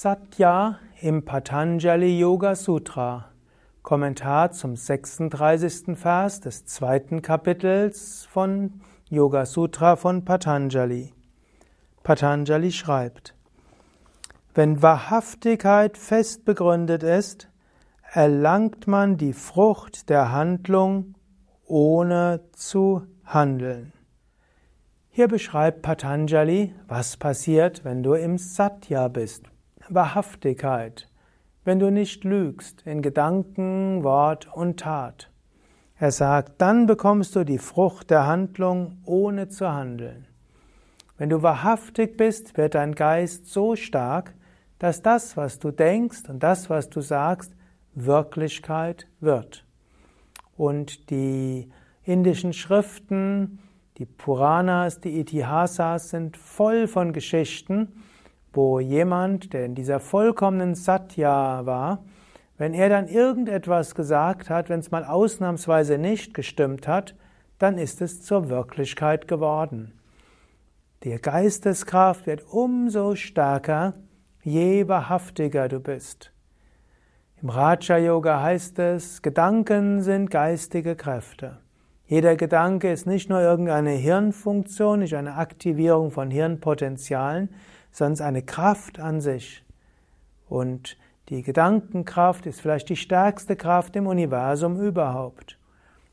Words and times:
Satya 0.00 0.78
im 1.00 1.24
Patanjali 1.24 2.20
Yoga 2.20 2.54
Sutra. 2.54 3.32
Kommentar 3.82 4.52
zum 4.52 4.76
36. 4.76 5.98
Vers 5.98 6.38
des 6.38 6.66
zweiten 6.66 7.20
Kapitels 7.20 8.24
von 8.30 8.80
Yoga 9.08 9.44
Sutra 9.44 9.96
von 9.96 10.24
Patanjali. 10.24 11.12
Patanjali 12.04 12.70
schreibt, 12.70 13.34
wenn 14.54 14.82
Wahrhaftigkeit 14.82 15.98
fest 15.98 16.44
begründet 16.44 17.02
ist, 17.02 17.48
erlangt 18.12 18.86
man 18.86 19.16
die 19.16 19.32
Frucht 19.32 20.08
der 20.10 20.30
Handlung 20.30 21.16
ohne 21.66 22.42
zu 22.52 23.02
handeln. 23.24 23.92
Hier 25.08 25.26
beschreibt 25.26 25.82
Patanjali, 25.82 26.72
was 26.86 27.16
passiert, 27.16 27.84
wenn 27.84 28.04
du 28.04 28.12
im 28.12 28.38
Satya 28.38 29.08
bist. 29.08 29.50
Wahrhaftigkeit, 29.94 31.08
wenn 31.64 31.78
du 31.78 31.90
nicht 31.90 32.24
lügst 32.24 32.82
in 32.82 33.02
Gedanken, 33.02 34.02
Wort 34.04 34.48
und 34.52 34.80
Tat. 34.80 35.30
Er 35.96 36.12
sagt, 36.12 36.60
dann 36.60 36.86
bekommst 36.86 37.34
du 37.34 37.44
die 37.44 37.58
Frucht 37.58 38.10
der 38.10 38.26
Handlung, 38.26 38.98
ohne 39.04 39.48
zu 39.48 39.72
handeln. 39.72 40.26
Wenn 41.16 41.30
du 41.30 41.42
wahrhaftig 41.42 42.16
bist, 42.16 42.56
wird 42.56 42.76
dein 42.76 42.94
Geist 42.94 43.46
so 43.46 43.74
stark, 43.74 44.34
dass 44.78 45.02
das, 45.02 45.36
was 45.36 45.58
du 45.58 45.72
denkst 45.72 46.28
und 46.28 46.42
das, 46.42 46.70
was 46.70 46.88
du 46.88 47.00
sagst, 47.00 47.52
Wirklichkeit 47.94 49.08
wird. 49.20 49.64
Und 50.56 51.10
die 51.10 51.68
indischen 52.04 52.52
Schriften, 52.52 53.58
die 53.98 54.06
Puranas, 54.06 55.00
die 55.00 55.18
Itihasas 55.18 56.10
sind 56.10 56.36
voll 56.36 56.86
von 56.86 57.12
Geschichten, 57.12 57.92
wo 58.52 58.80
jemand, 58.80 59.52
der 59.52 59.64
in 59.64 59.74
dieser 59.74 60.00
vollkommenen 60.00 60.74
Satya 60.74 61.66
war, 61.66 62.04
wenn 62.56 62.74
er 62.74 62.88
dann 62.88 63.06
irgendetwas 63.06 63.94
gesagt 63.94 64.50
hat, 64.50 64.68
wenn 64.68 64.80
es 64.80 64.90
mal 64.90 65.04
ausnahmsweise 65.04 65.96
nicht 65.96 66.34
gestimmt 66.34 66.88
hat, 66.88 67.14
dann 67.58 67.78
ist 67.78 68.02
es 68.02 68.22
zur 68.22 68.48
Wirklichkeit 68.48 69.28
geworden. 69.28 69.92
Die 71.04 71.16
Geisteskraft 71.16 72.26
wird 72.26 72.44
umso 72.52 73.14
stärker, 73.14 73.94
je 74.42 74.88
wahrhaftiger 74.88 75.68
du 75.68 75.78
bist. 75.78 76.32
Im 77.40 77.50
Raja 77.50 77.98
Yoga 77.98 78.42
heißt 78.42 78.80
es, 78.80 79.22
Gedanken 79.22 80.02
sind 80.02 80.28
geistige 80.28 80.96
Kräfte. 80.96 81.58
Jeder 82.06 82.34
Gedanke 82.34 82.90
ist 82.90 83.06
nicht 83.06 83.28
nur 83.28 83.40
irgendeine 83.40 83.90
Hirnfunktion, 83.90 85.00
nicht 85.00 85.14
eine 85.14 85.34
Aktivierung 85.36 86.10
von 86.10 86.32
Hirnpotenzialen, 86.32 87.50
sondern 87.90 88.26
eine 88.26 88.42
Kraft 88.42 88.98
an 88.98 89.20
sich. 89.20 89.64
Und 90.48 90.96
die 91.28 91.42
Gedankenkraft 91.42 92.46
ist 92.46 92.60
vielleicht 92.60 92.88
die 92.88 92.96
stärkste 92.96 93.54
Kraft 93.56 93.96
im 93.96 94.06
Universum 94.06 94.80
überhaupt. 94.80 95.58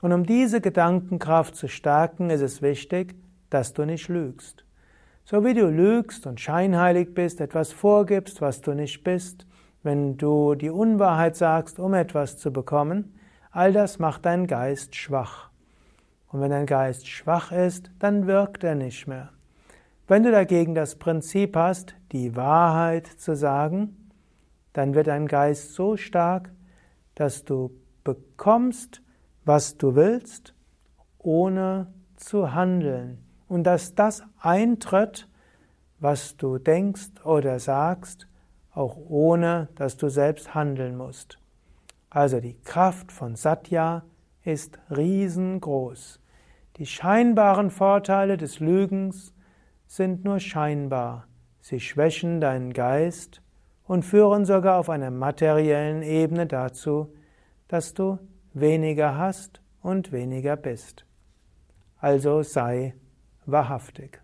Und 0.00 0.12
um 0.12 0.24
diese 0.24 0.60
Gedankenkraft 0.60 1.56
zu 1.56 1.68
stärken, 1.68 2.30
ist 2.30 2.40
es 2.40 2.62
wichtig, 2.62 3.14
dass 3.50 3.72
du 3.72 3.84
nicht 3.84 4.08
lügst. 4.08 4.64
So 5.24 5.44
wie 5.44 5.54
du 5.54 5.68
lügst 5.68 6.26
und 6.26 6.40
scheinheilig 6.40 7.14
bist, 7.14 7.40
etwas 7.40 7.72
vorgibst, 7.72 8.40
was 8.40 8.60
du 8.60 8.72
nicht 8.72 9.04
bist, 9.04 9.46
wenn 9.82 10.16
du 10.16 10.54
die 10.54 10.70
Unwahrheit 10.70 11.36
sagst, 11.36 11.78
um 11.78 11.94
etwas 11.94 12.38
zu 12.38 12.52
bekommen, 12.52 13.18
all 13.50 13.72
das 13.72 13.98
macht 13.98 14.26
deinen 14.26 14.46
Geist 14.46 14.94
schwach. 14.94 15.50
Und 16.28 16.40
wenn 16.40 16.50
dein 16.50 16.66
Geist 16.66 17.08
schwach 17.08 17.50
ist, 17.50 17.90
dann 17.98 18.26
wirkt 18.26 18.62
er 18.62 18.74
nicht 18.74 19.06
mehr. 19.06 19.30
Wenn 20.10 20.24
du 20.24 20.32
dagegen 20.32 20.74
das 20.74 20.96
Prinzip 20.96 21.54
hast, 21.54 21.94
die 22.10 22.34
Wahrheit 22.34 23.06
zu 23.06 23.36
sagen, 23.36 24.10
dann 24.72 24.96
wird 24.96 25.06
dein 25.06 25.28
Geist 25.28 25.74
so 25.74 25.96
stark, 25.96 26.50
dass 27.14 27.44
du 27.44 27.70
bekommst, 28.02 29.02
was 29.44 29.78
du 29.78 29.94
willst, 29.94 30.52
ohne 31.18 31.92
zu 32.16 32.52
handeln. 32.52 33.18
Und 33.46 33.62
dass 33.62 33.94
das 33.94 34.24
eintritt, 34.40 35.28
was 36.00 36.36
du 36.36 36.58
denkst 36.58 37.22
oder 37.22 37.60
sagst, 37.60 38.26
auch 38.74 38.96
ohne 38.96 39.68
dass 39.76 39.96
du 39.96 40.08
selbst 40.08 40.56
handeln 40.56 40.96
musst. 40.96 41.38
Also 42.08 42.40
die 42.40 42.58
Kraft 42.64 43.12
von 43.12 43.36
Satya 43.36 44.02
ist 44.42 44.76
riesengroß. 44.90 46.18
Die 46.78 46.86
scheinbaren 46.86 47.70
Vorteile 47.70 48.36
des 48.36 48.58
Lügens 48.58 49.32
sind 49.90 50.24
nur 50.24 50.38
scheinbar. 50.38 51.26
Sie 51.58 51.80
schwächen 51.80 52.40
deinen 52.40 52.72
Geist 52.72 53.42
und 53.82 54.04
führen 54.04 54.44
sogar 54.44 54.78
auf 54.78 54.88
einer 54.88 55.10
materiellen 55.10 56.02
Ebene 56.04 56.46
dazu, 56.46 57.12
dass 57.66 57.92
du 57.92 58.20
weniger 58.52 59.18
hast 59.18 59.60
und 59.82 60.12
weniger 60.12 60.56
bist. 60.56 61.06
Also 61.98 62.44
sei 62.44 62.94
wahrhaftig. 63.46 64.22